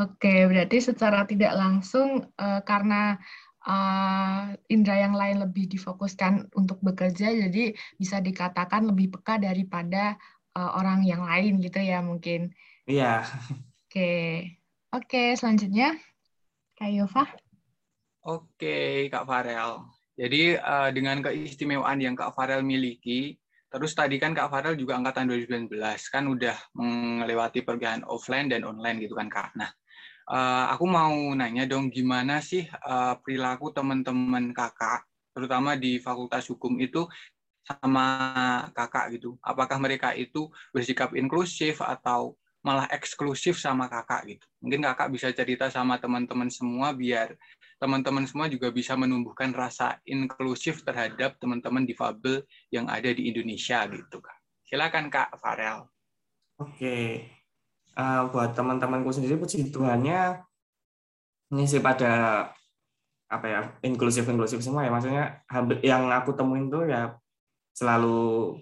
[0.00, 3.20] Oke, berarti secara tidak langsung uh, karena
[3.68, 10.16] uh, indera yang lain lebih difokuskan untuk bekerja, jadi bisa dikatakan lebih peka daripada
[10.56, 12.56] uh, orang yang lain gitu ya mungkin.
[12.88, 13.20] Iya.
[13.92, 14.48] Oke,
[14.88, 15.92] oke selanjutnya
[16.80, 17.28] Kak Yova.
[18.22, 19.82] Oke Kak Farel.
[20.14, 23.34] Jadi uh, dengan keistimewaan yang Kak Farel miliki,
[23.66, 25.72] terus tadi kan Kak Farel juga angkatan 2019
[26.06, 29.58] kan udah melewati pergian offline dan online gitu kan Kak.
[29.58, 29.70] Nah,
[30.22, 35.02] Uh, aku mau nanya dong, gimana sih uh, perilaku teman-teman kakak,
[35.34, 37.10] terutama di Fakultas Hukum itu
[37.66, 38.06] sama
[38.70, 39.34] kakak gitu?
[39.42, 44.46] Apakah mereka itu bersikap inklusif atau malah eksklusif sama kakak gitu?
[44.62, 47.34] Mungkin kakak bisa cerita sama teman-teman semua biar
[47.82, 54.22] teman-teman semua juga bisa menumbuhkan rasa inklusif terhadap teman-teman difabel yang ada di Indonesia gitu
[54.22, 54.38] kak.
[54.62, 55.90] Silakan kak Farel.
[56.62, 57.26] Oke,
[57.98, 60.38] uh, buat teman-temanku sendiri puji Tuhannya
[61.50, 62.46] ini sih pada
[63.32, 65.40] apa ya inklusif inklusif semua ya maksudnya
[65.80, 67.16] yang aku temuin tuh ya
[67.72, 68.56] selalu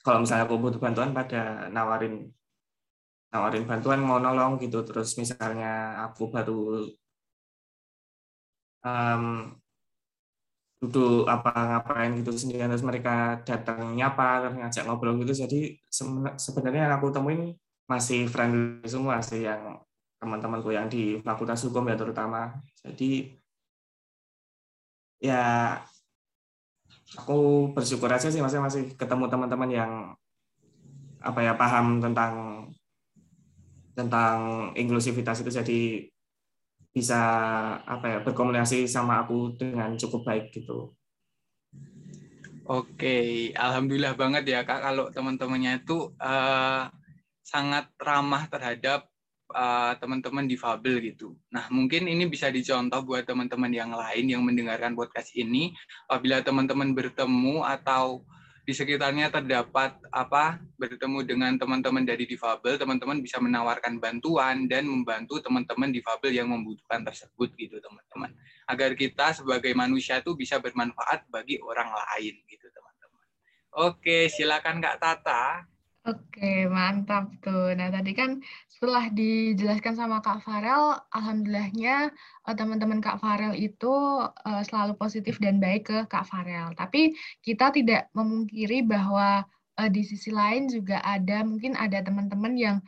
[0.00, 2.30] kalau misalnya aku butuh bantuan pada nawarin
[3.34, 6.86] nawarin bantuan mau nolong gitu terus misalnya aku baru
[8.84, 9.56] um,
[10.84, 15.48] duduk apa ngapain gitu sendiri terus mereka datang nyapa ngajak ngobrol gitu.
[15.48, 15.80] Jadi
[16.36, 17.56] sebenarnya yang aku temuin
[17.88, 19.80] masih friendly semua sih yang
[20.20, 22.52] teman-temanku yang di fakultas hukum ya terutama.
[22.84, 23.32] Jadi
[25.24, 25.80] ya
[27.16, 29.92] aku bersyukur aja sih masih masih ketemu teman-teman yang
[31.24, 32.32] apa ya paham tentang
[33.96, 35.50] tentang inklusivitas itu.
[35.52, 35.80] Jadi
[36.94, 37.20] bisa
[37.82, 40.94] apa ya berkomunikasi sama aku dengan cukup baik gitu.
[42.64, 46.88] Oke, alhamdulillah banget ya kak kalau teman-temannya itu uh,
[47.44, 49.04] sangat ramah terhadap
[49.52, 51.36] uh, teman-teman difabel gitu.
[51.52, 55.76] Nah, mungkin ini bisa dicontoh buat teman-teman yang lain yang mendengarkan podcast ini.
[56.08, 58.24] Apabila teman-teman bertemu atau
[58.64, 65.36] di sekitarnya terdapat apa bertemu dengan teman-teman dari difabel, teman-teman bisa menawarkan bantuan dan membantu
[65.44, 68.32] teman-teman difabel yang membutuhkan tersebut gitu teman-teman.
[68.64, 73.24] Agar kita sebagai manusia itu bisa bermanfaat bagi orang lain gitu teman-teman.
[73.84, 75.68] Oke, silakan Kak Tata.
[76.04, 77.72] Oke, mantap tuh.
[77.76, 78.40] Nah, tadi kan
[78.84, 82.12] setelah dijelaskan sama Kak Farel, alhamdulillahnya
[82.44, 83.88] eh, teman-teman Kak Farel itu
[84.44, 86.68] eh, selalu positif dan baik ke Kak Farel.
[86.76, 89.40] Tapi kita tidak memungkiri bahwa
[89.80, 92.78] eh, di sisi lain juga ada mungkin ada teman-teman yang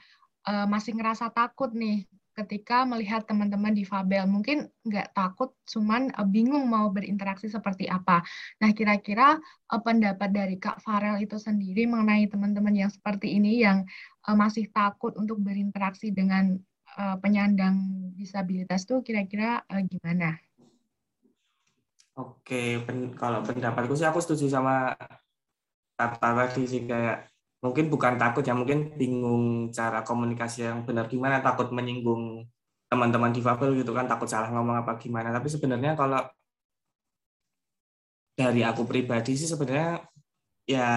[0.46, 2.06] masih ngerasa takut nih
[2.38, 4.28] ketika melihat teman-teman di Fabel.
[4.30, 8.22] Mungkin nggak takut, cuman bingung mau berinteraksi seperti apa.
[8.62, 13.82] Nah, kira-kira pendapat dari Kak Farel itu sendiri mengenai teman-teman yang seperti ini yang
[14.34, 16.58] masih takut untuk berinteraksi dengan
[17.22, 20.40] penyandang disabilitas itu kira-kira gimana?
[22.16, 24.96] Oke, pen kalau pendapatku sih aku setuju sama
[26.00, 27.28] kata tadi sih kayak
[27.60, 32.44] mungkin bukan takut ya mungkin bingung cara komunikasi yang benar gimana takut menyinggung
[32.86, 36.22] teman-teman difabel gitu kan takut salah ngomong apa gimana tapi sebenarnya kalau
[38.36, 40.04] dari aku pribadi sih sebenarnya
[40.68, 40.88] ya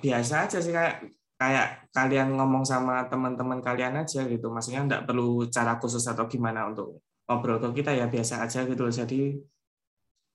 [0.00, 1.04] biasa aja sih kayak
[1.36, 4.48] kayak kalian ngomong sama teman-teman kalian aja gitu.
[4.48, 8.86] Maksudnya enggak perlu cara khusus atau gimana untuk ngobrol ke kita ya biasa aja gitu
[8.86, 9.34] jadi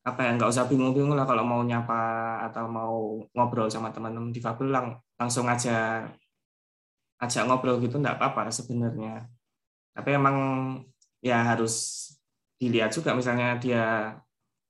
[0.01, 2.01] apa ya nggak usah bingung-bingung lah kalau mau nyapa
[2.49, 6.03] atau mau ngobrol sama teman-teman difabel lang langsung aja
[7.21, 9.29] ajak ngobrol gitu nggak apa-apa sebenarnya.
[9.93, 10.37] Tapi emang
[11.21, 12.07] ya harus
[12.57, 14.17] dilihat juga misalnya dia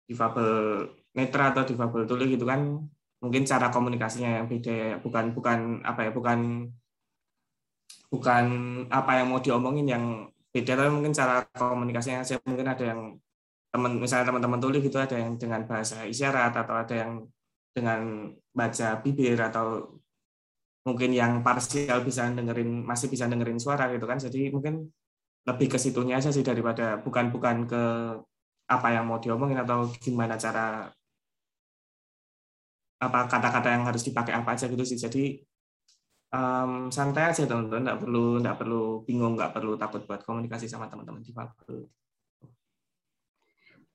[0.03, 0.83] difabel
[1.15, 2.83] netra atau difabel tuli gitu kan
[3.21, 6.39] mungkin cara komunikasinya yang beda bukan bukan apa ya bukan
[8.11, 8.45] bukan
[8.89, 10.05] apa yang mau diomongin yang
[10.51, 13.01] beda tapi mungkin cara komunikasinya saya mungkin ada yang
[13.71, 17.11] teman misalnya teman-teman tuli gitu ada yang dengan bahasa isyarat atau ada yang
[17.71, 19.95] dengan baca bibir atau
[20.83, 24.17] mungkin yang parsial bisa dengerin masih bisa dengerin suara gitu kan.
[24.19, 24.89] Jadi mungkin
[25.47, 27.83] lebih ke situnya aja sih daripada bukan bukan ke
[28.69, 30.89] apa yang mau diomongin atau gimana cara
[33.01, 34.97] apa kata-kata yang harus dipakai apa aja gitu sih.
[35.01, 35.41] Jadi
[36.31, 37.81] um, santai aja teman-teman.
[37.89, 41.89] Nggak perlu nggak perlu bingung nggak perlu takut buat komunikasi sama teman-teman di difabel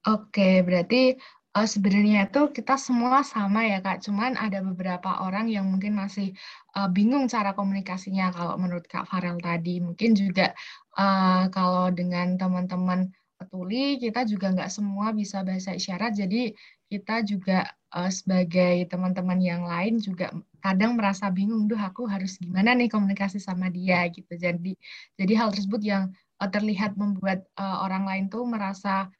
[0.06, 1.18] Oke, berarti
[1.58, 6.30] uh, sebenarnya itu kita semua sama ya Kak, cuman ada beberapa orang yang mungkin masih
[6.78, 8.30] uh, bingung cara komunikasinya.
[8.30, 9.82] Kalau menurut Kak Farel tadi.
[9.82, 10.54] Mungkin juga
[10.94, 13.10] uh, kalau dengan teman-teman
[13.50, 16.54] tuli, kita juga nggak semua bisa bahasa isyarat, jadi
[16.86, 20.30] kita juga uh, sebagai teman-teman yang lain juga
[20.62, 24.34] kadang merasa bingung, duh aku harus gimana nih komunikasi sama dia gitu.
[24.34, 24.74] Jadi
[25.14, 26.10] jadi hal tersebut yang
[26.42, 29.10] uh, terlihat membuat uh, orang lain tuh merasa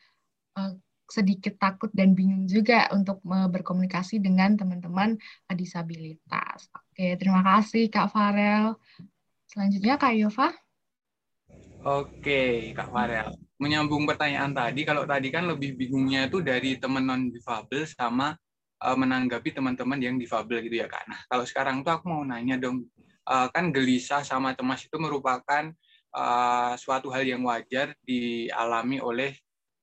[0.59, 0.73] uh,
[1.07, 5.15] sedikit takut dan bingung juga untuk uh, berkomunikasi dengan teman-teman
[5.47, 6.67] uh, disabilitas.
[6.75, 8.75] Oke, terima kasih Kak Farel.
[9.47, 10.51] Selanjutnya Kak Yova.
[11.87, 13.46] Oke, Kak Farel.
[13.57, 18.37] Menyambung pertanyaan tadi, kalau tadi kan lebih bingungnya itu dari teman non difabel sama
[18.85, 21.09] uh, menanggapi teman-teman yang difabel gitu ya Kak.
[21.09, 22.85] Nah, kalau sekarang tuh aku mau nanya dong,
[23.25, 25.73] uh, kan gelisah sama cemas itu merupakan
[26.13, 29.33] uh, suatu hal yang wajar dialami oleh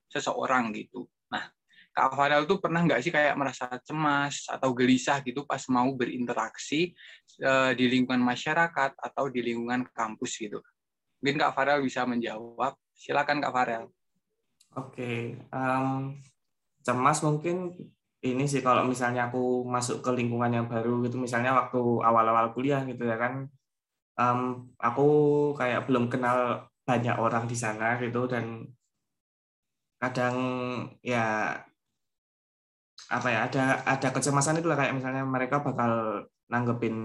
[0.06, 1.10] seseorang gitu.
[1.34, 1.50] Nah,
[1.94, 6.94] Kak Farel tuh pernah nggak sih kayak merasa cemas atau gelisah gitu pas mau berinteraksi
[7.42, 10.62] uh, di lingkungan masyarakat atau di lingkungan kampus gitu?
[11.26, 12.78] Mungkin Kak Farel bisa menjawab.
[12.94, 13.84] Silakan Kak Farel.
[14.74, 15.18] Oke, okay.
[15.54, 16.18] um,
[16.82, 17.78] cemas mungkin
[18.26, 22.82] ini sih kalau misalnya aku masuk ke lingkungan yang baru gitu, misalnya waktu awal-awal kuliah
[22.90, 23.46] gitu ya kan,
[24.18, 25.06] um, aku
[25.60, 28.66] kayak belum kenal banyak orang di sana gitu dan
[30.02, 30.36] kadang
[31.00, 31.56] ya
[33.08, 36.96] apa ya ada ada kecemasan itu lah kayak misalnya mereka bakal nanggepin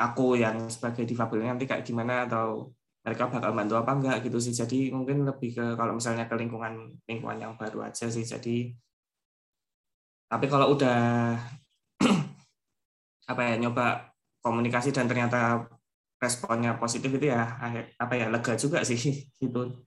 [0.00, 4.54] aku yang sebagai difabelnya nanti kayak gimana atau mereka bakal bantu apa enggak gitu sih
[4.54, 8.70] jadi mungkin lebih ke kalau misalnya ke lingkungan lingkungan yang baru aja sih jadi
[10.30, 11.34] tapi kalau udah
[13.30, 15.66] apa ya nyoba komunikasi dan ternyata
[16.22, 17.58] responnya positif itu ya
[17.98, 18.98] apa ya lega juga sih
[19.42, 19.82] gitu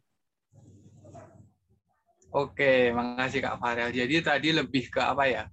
[2.36, 3.96] Oke, makasih Kak Farel.
[3.96, 5.48] Jadi tadi lebih ke apa ya?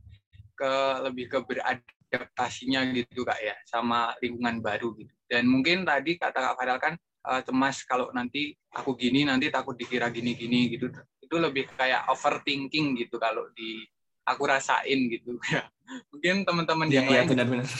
[0.50, 5.14] Ke lebih ke beradaptasinya gitu Kak ya, sama lingkungan baru gitu.
[5.30, 9.74] Dan mungkin tadi kata Kak Farel kan uh, cemas kalau nanti aku gini nanti takut
[9.74, 10.90] dikira gini-gini gitu.
[11.22, 13.86] Itu lebih kayak overthinking gitu kalau di
[14.26, 15.66] aku rasain gitu ya.
[16.14, 17.68] Mungkin teman-teman ya, yang ya, lain benar-benar.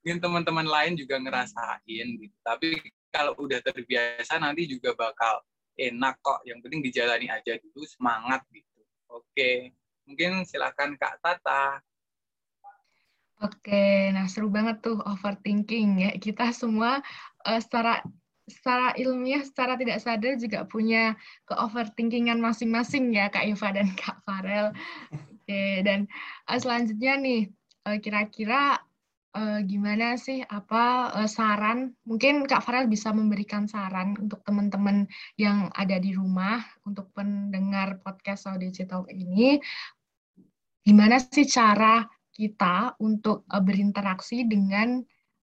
[0.00, 2.36] mungkin teman-teman lain juga ngerasain gitu.
[2.40, 2.80] Tapi
[3.12, 5.44] kalau udah terbiasa nanti juga bakal
[5.76, 6.40] enak kok.
[6.48, 8.80] Yang penting dijalani aja dulu, semangat gitu.
[9.12, 9.76] Oke,
[10.08, 11.84] mungkin silakan Kak Tata.
[13.40, 16.10] Oke, nah seru banget tuh overthinking ya.
[16.20, 17.00] Kita semua
[17.48, 18.04] uh, secara
[18.44, 21.16] secara ilmiah, secara tidak sadar juga punya
[21.48, 24.76] ke overthinkingan masing-masing ya Kak Iva dan Kak Farel.
[25.14, 26.04] Oke, dan
[26.52, 27.48] uh, selanjutnya nih,
[27.88, 28.76] uh, kira-kira
[29.34, 35.06] uh, gimana sih apa uh, saran mungkin Kak Farel bisa memberikan saran untuk teman-teman
[35.38, 39.62] yang ada di rumah untuk pendengar podcast Audici Talk ini
[40.80, 45.02] gimana sih cara kita untuk uh, berinteraksi dengan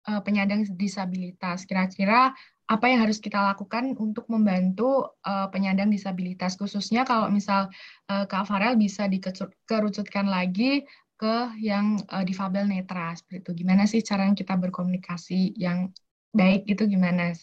[0.08, 2.34] uh, penyandang disabilitas kira-kira
[2.70, 7.68] apa yang harus kita lakukan untuk membantu uh, penyandang disabilitas khususnya kalau misal
[8.08, 10.86] uh, Kak Farel bisa dikerucutkan lagi
[11.22, 13.62] ke yang uh, difabel netra seperti itu.
[13.62, 15.94] Gimana sih cara kita berkomunikasi yang
[16.34, 17.36] baik itu gimana?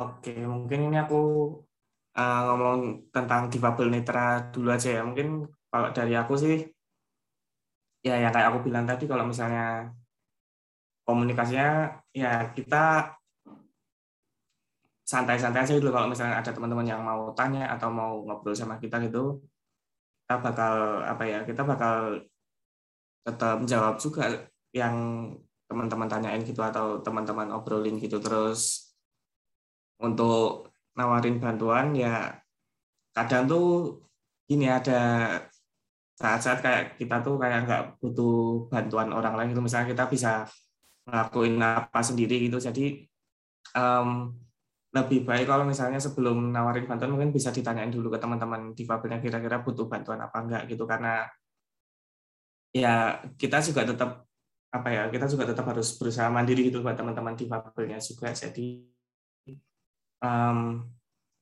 [0.00, 1.20] Oke, mungkin ini aku
[2.16, 5.02] uh, ngomong tentang difabel netra dulu aja ya.
[5.04, 6.64] Mungkin kalau dari aku sih,
[8.06, 9.90] ya yang kayak aku bilang tadi, kalau misalnya
[11.02, 13.10] komunikasinya, ya kita
[15.06, 15.90] santai-santai aja dulu.
[15.90, 19.42] Kalau misalnya ada teman-teman yang mau tanya atau mau ngobrol sama kita gitu,
[20.26, 20.74] kita bakal
[21.06, 22.18] apa ya kita bakal
[23.22, 24.94] tetap menjawab juga yang
[25.70, 28.90] teman-teman tanyain gitu atau teman-teman obrolin gitu terus
[30.02, 32.42] untuk nawarin bantuan ya
[33.14, 33.66] kadang tuh
[34.46, 34.98] gini ada
[36.16, 39.62] saat-saat kayak kita tuh kayak nggak butuh bantuan orang lain gitu.
[39.62, 40.48] Misalnya kita bisa
[41.04, 42.56] ngelakuin apa sendiri gitu.
[42.56, 43.04] Jadi
[43.76, 44.32] um,
[44.96, 49.60] lebih baik kalau misalnya sebelum nawarin bantuan mungkin bisa ditanyain dulu ke teman-teman difabelnya kira-kira
[49.60, 50.88] butuh bantuan apa enggak gitu.
[50.88, 51.28] Karena
[52.72, 54.24] ya kita juga tetap
[54.72, 58.32] apa ya kita juga tetap harus berusaha mandiri gitu buat teman-teman difabelnya juga.
[58.32, 58.88] Jadi
[60.24, 60.80] um,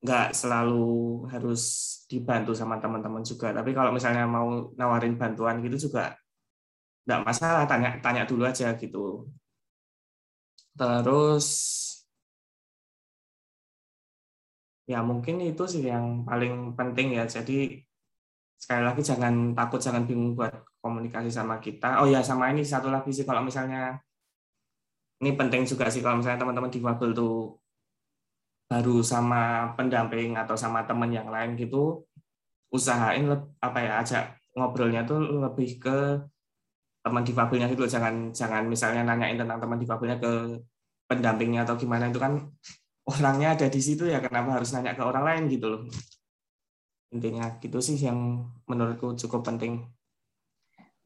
[0.05, 1.63] nggak selalu harus
[2.11, 3.57] dibantu sama teman-teman juga.
[3.57, 6.13] Tapi kalau misalnya mau nawarin bantuan gitu juga
[7.05, 9.29] nggak masalah tanya tanya dulu aja gitu.
[10.77, 11.47] Terus
[14.85, 17.25] ya mungkin itu sih yang paling penting ya.
[17.25, 17.81] Jadi
[18.61, 20.53] sekali lagi jangan takut jangan bingung buat
[20.85, 22.05] komunikasi sama kita.
[22.05, 23.25] Oh ya sama ini satu lagi sih.
[23.29, 23.97] Kalau misalnya
[25.25, 26.01] ini penting juga sih.
[26.05, 27.64] Kalau misalnya teman-teman difabel tuh
[28.71, 32.03] baru sama pendamping atau sama teman yang lain gitu
[32.75, 33.31] usahain
[33.63, 34.25] apa ya ajak
[34.59, 35.99] ngobrolnya tuh lebih ke
[37.05, 37.85] teman difabelnya gitu.
[37.87, 40.59] Jangan jangan misalnya nanyain tentang teman difabelnya ke
[41.07, 42.41] pendampingnya atau gimana itu kan
[43.05, 45.83] orangnya ada di situ ya kenapa harus nanya ke orang lain gitu loh.
[47.13, 49.85] Intinya gitu sih yang menurutku cukup penting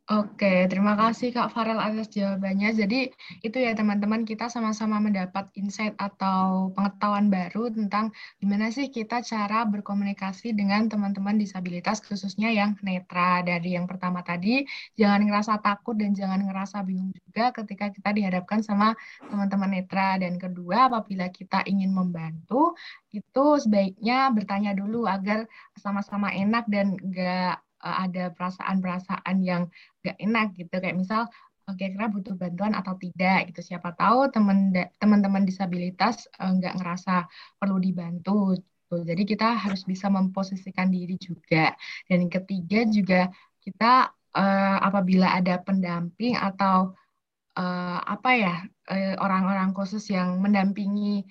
[0.09, 2.73] Oke, terima kasih Kak Farel atas jawabannya.
[2.81, 3.13] Jadi
[3.45, 8.09] itu ya teman-teman kita sama-sama mendapat insight atau pengetahuan baru tentang
[8.41, 13.45] gimana sih kita cara berkomunikasi dengan teman-teman disabilitas khususnya yang netra.
[13.45, 14.65] Dari yang pertama tadi,
[14.97, 18.97] jangan ngerasa takut dan jangan ngerasa bingung juga ketika kita dihadapkan sama
[19.29, 20.17] teman-teman netra.
[20.17, 22.73] Dan kedua, apabila kita ingin membantu,
[23.13, 25.45] itu sebaiknya bertanya dulu agar
[25.77, 29.71] sama-sama enak dan enggak uh, ada perasaan-perasaan yang
[30.03, 30.75] gak enak gitu.
[30.79, 31.23] Kayak misal
[31.77, 33.61] kira-kira butuh bantuan atau tidak gitu.
[33.75, 37.29] Siapa tahu teman teman-teman disabilitas uh, nggak ngerasa
[37.61, 39.05] perlu dibantu gitu.
[39.05, 41.77] jadi kita harus bisa memposisikan diri juga.
[42.09, 43.21] Dan yang ketiga juga
[43.61, 46.97] kita uh, apabila ada pendamping atau
[47.59, 48.55] uh, apa ya
[49.21, 51.29] orang-orang uh, khusus yang mendampingi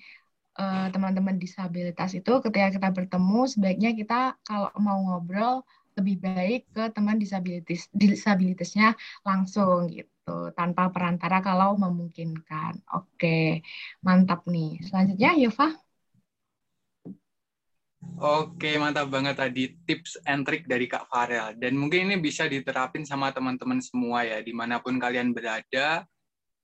[0.90, 5.62] teman-teman uh, disabilitas itu ketika kita bertemu sebaiknya kita kalau mau ngobrol
[5.98, 8.94] lebih baik ke teman disabilitas disabilitasnya
[9.26, 12.78] langsung gitu tanpa perantara kalau memungkinkan.
[12.94, 13.66] Oke,
[14.06, 14.78] mantap nih.
[14.86, 15.74] Selanjutnya Yova.
[18.18, 21.54] Oke, mantap banget tadi tips and trick dari Kak Farel.
[21.54, 26.02] Dan mungkin ini bisa diterapin sama teman-teman semua ya, di mana pun kalian berada,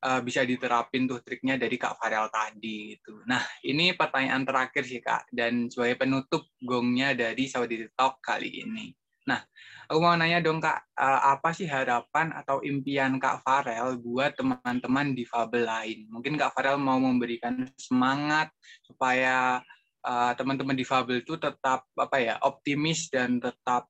[0.04, 3.22] uh, bisa diterapin tuh triknya dari Kak Farel tadi gitu.
[3.24, 8.90] Nah, ini pertanyaan terakhir sih Kak dan sebagai penutup gongnya dari Saudi Talk kali ini.
[9.24, 9.40] Nah,
[9.88, 15.16] aku mau nanya dong Kak, uh, apa sih harapan atau impian Kak Farel buat teman-teman
[15.16, 15.98] difabel lain?
[16.12, 18.52] Mungkin Kak Farel mau memberikan semangat
[18.84, 19.64] supaya
[20.04, 23.88] uh, teman-teman difabel itu tetap apa ya optimis dan tetap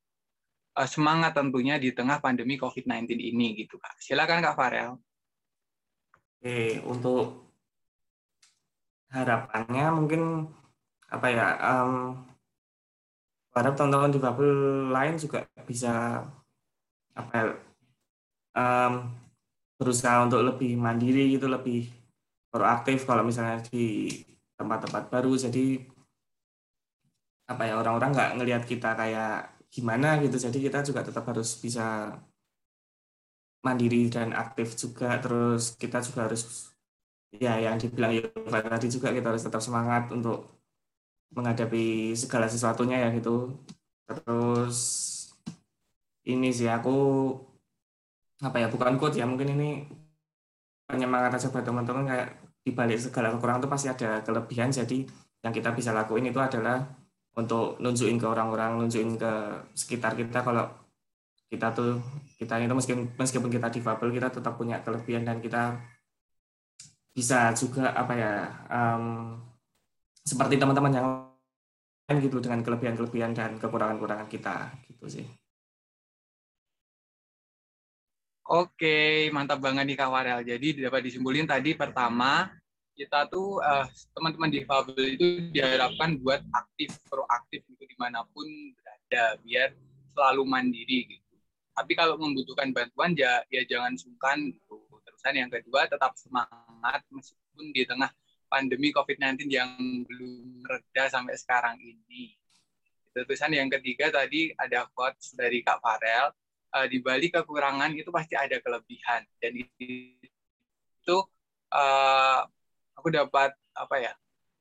[0.78, 3.98] uh, semangat tentunya di tengah pandemi COVID-19 ini gitu Kak.
[3.98, 4.94] Silakan Kak Farel.
[6.38, 7.50] Oke, untuk
[9.10, 10.22] harapannya mungkin
[11.10, 12.18] apa ya um,
[13.54, 14.50] harap teman-teman difabel
[14.90, 16.26] lain juga bisa
[17.14, 17.54] apa
[18.58, 18.92] um,
[19.78, 21.86] berusaha untuk lebih mandiri gitu lebih
[22.50, 24.10] proaktif kalau misalnya di
[24.54, 25.34] tempat-tempat baru.
[25.34, 25.82] Jadi
[27.44, 30.38] apa ya orang-orang nggak ngelihat kita kayak gimana gitu.
[30.38, 32.14] Jadi kita juga tetap harus bisa
[33.66, 35.18] mandiri dan aktif juga.
[35.18, 36.70] Terus kita juga harus
[37.34, 40.53] ya yang dibilang Yova tadi juga kita harus tetap semangat untuk
[41.34, 43.54] menghadapi segala sesuatunya ya gitu.
[44.06, 44.78] Terus
[46.24, 46.96] ini sih aku
[48.40, 49.84] apa ya bukan quote ya mungkin ini
[50.88, 52.28] penyemangat aja buat teman-teman kayak
[52.64, 54.70] di balik segala kekurangan itu pasti ada kelebihan.
[54.72, 55.04] Jadi
[55.44, 56.80] yang kita bisa lakuin itu adalah
[57.34, 59.32] untuk nunjukin ke orang-orang nunjukin ke
[59.74, 60.64] sekitar kita kalau
[61.50, 61.98] kita tuh
[62.38, 65.78] kita itu meskipun meskipun kita difabel kita tetap punya kelebihan dan kita
[67.14, 68.32] bisa juga apa ya
[68.70, 69.38] um,
[70.24, 71.06] seperti teman-teman yang
[72.08, 75.26] lain gitu dengan kelebihan-kelebihan dan kekurangan-kekurangan kita gitu sih.
[78.44, 80.40] Oke, mantap banget nih Kak Warel.
[80.44, 82.52] Jadi dapat disimpulin tadi pertama
[82.92, 88.44] kita tuh uh, teman-teman difabel itu diharapkan buat aktif, proaktif gitu di mana pun
[88.76, 89.72] berada, biar
[90.12, 91.24] selalu mandiri gitu
[91.74, 94.78] tapi kalau membutuhkan bantuan ya ya jangan sungkan gitu.
[95.02, 98.08] Terusan yang kedua tetap semangat meskipun di tengah
[98.54, 99.74] pandemi COVID-19 yang
[100.06, 102.38] belum reda sampai sekarang ini.
[103.10, 106.30] Terusan yang ketiga tadi ada quotes dari Kak Farel,
[106.70, 111.18] uh, di balik kekurangan itu pasti ada kelebihan dan itu
[111.74, 112.40] uh,
[112.94, 114.12] aku dapat apa ya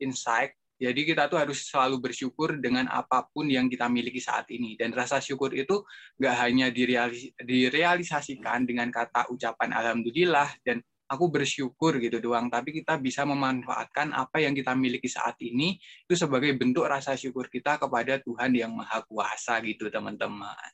[0.02, 4.76] insight jadi kita tuh harus selalu bersyukur dengan apa pun yang kita miliki saat ini.
[4.76, 5.80] Dan rasa syukur itu
[6.20, 12.48] nggak hanya direalis direalisasikan dengan kata ucapan Alhamdulillah dan aku bersyukur gitu doang.
[12.48, 17.48] Tapi kita bisa memanfaatkan apa yang kita miliki saat ini itu sebagai bentuk rasa syukur
[17.48, 20.72] kita kepada Tuhan yang Maha Kuasa gitu teman-teman.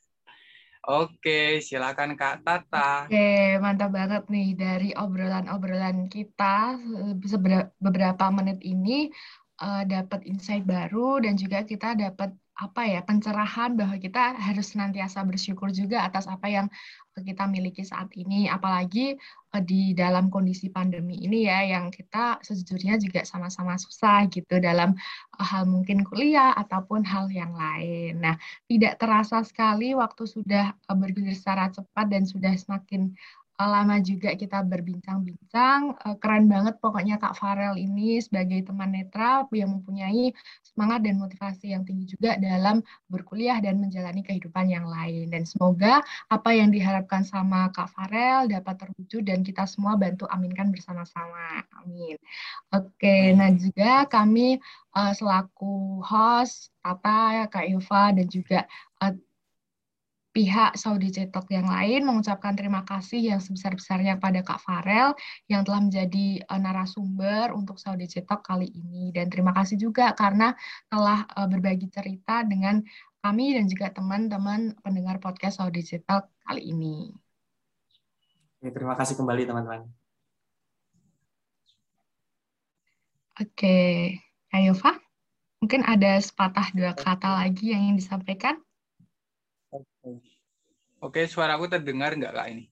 [0.80, 3.04] Oke, silakan Kak Tata.
[3.04, 6.80] Oke, mantap banget nih dari obrolan-obrolan kita
[7.76, 9.12] beberapa menit ini
[9.60, 15.24] uh, dapat insight baru dan juga kita dapat apa ya pencerahan bahwa kita harus senantiasa
[15.24, 16.66] bersyukur juga atas apa yang
[17.20, 19.16] kita miliki saat ini apalagi
[19.52, 24.96] uh, di dalam kondisi pandemi ini ya yang kita sejujurnya juga sama-sama susah gitu dalam
[25.36, 28.20] uh, hal mungkin kuliah ataupun hal yang lain.
[28.20, 28.36] Nah,
[28.68, 33.12] tidak terasa sekali waktu sudah bergulir secara cepat dan sudah semakin
[33.66, 35.98] lama juga kita berbincang-bincang.
[36.06, 40.32] Eh, keren banget pokoknya Kak Farel ini sebagai teman netra yang mempunyai
[40.62, 42.80] semangat dan motivasi yang tinggi juga dalam
[43.10, 45.28] berkuliah dan menjalani kehidupan yang lain.
[45.28, 46.00] Dan semoga
[46.30, 51.66] apa yang diharapkan sama Kak Farel dapat terwujud dan kita semua bantu aminkan bersama-sama.
[51.82, 52.16] Amin.
[52.70, 54.60] Oke, nah juga kami
[54.94, 58.64] uh, selaku host, Tata, Kak Yuva, dan juga
[60.40, 65.12] pihak Saudi Cetok yang lain mengucapkan terima kasih yang sebesar-besarnya pada Kak Farel
[65.52, 69.12] yang telah menjadi uh, narasumber untuk Saudi Cetok kali ini.
[69.12, 70.56] Dan terima kasih juga karena
[70.88, 72.80] telah uh, berbagi cerita dengan
[73.20, 77.12] kami dan juga teman-teman pendengar podcast Saudi Cetok kali ini.
[78.64, 79.92] Terima kasih kembali teman-teman.
[83.36, 84.16] Oke,
[84.56, 84.96] Ayo Pak,
[85.60, 88.56] mungkin ada sepatah dua kata lagi yang ingin disampaikan?
[89.72, 90.29] Oke,
[91.00, 92.64] Oke, suaraku terdengar nggak kak ini?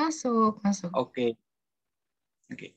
[0.00, 0.88] Masuk, masuk.
[0.96, 1.36] Oke.
[2.48, 2.76] Oke.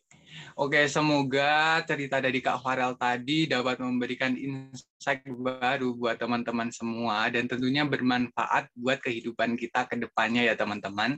[0.58, 7.45] Oke, semoga cerita dari Kak Farel tadi dapat memberikan insight baru buat teman-teman semua dan
[7.45, 11.16] tentunya bermanfaat buat kehidupan kita ke depannya ya teman-teman.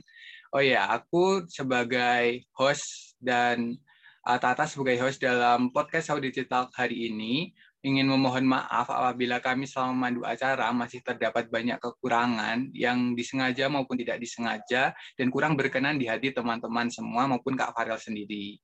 [0.54, 3.80] Oh ya, aku sebagai host dan
[4.28, 7.50] uh, Tata sebagai host dalam podcast Saudi Digital hari ini
[7.80, 13.96] ingin memohon maaf apabila kami selama memandu acara masih terdapat banyak kekurangan yang disengaja maupun
[13.96, 18.60] tidak disengaja dan kurang berkenan di hati teman-teman semua maupun Kak Farel sendiri.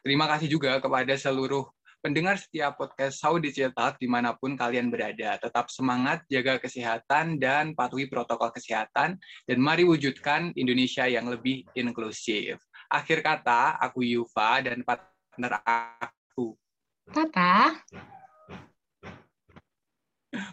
[0.00, 1.68] Terima kasih juga kepada seluruh
[2.04, 5.40] pendengar setiap podcast Saudi Cetak di mana pun kalian berada.
[5.40, 9.16] Tetap semangat, jaga kesehatan, dan patuhi protokol kesehatan.
[9.48, 12.60] Dan mari wujudkan Indonesia yang lebih inklusif.
[12.92, 16.52] Akhir kata, aku Yuva dan partner aku.
[17.08, 17.80] Tata.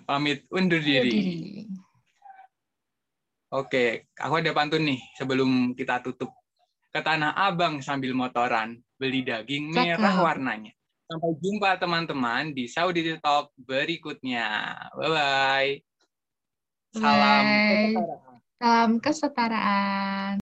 [0.06, 1.66] Pamit undur diri.
[3.52, 6.32] Oke, aku ada pantun nih sebelum kita tutup.
[6.92, 10.72] Ke Tanah Abang sambil motoran, beli daging merah warnanya.
[11.12, 14.72] Sampai jumpa teman-teman di Saudi Talk berikutnya.
[14.96, 15.84] Bye-bye.
[16.96, 17.68] Salam Bye.
[17.68, 18.36] kesetaraan.
[18.56, 20.22] Salam kesetaraan.